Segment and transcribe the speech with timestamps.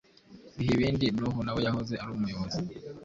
[0.57, 2.61] Bihibindi Nuhu nawe yahoze ari umuyobozi